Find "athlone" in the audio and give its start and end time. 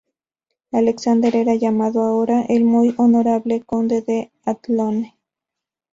4.45-5.15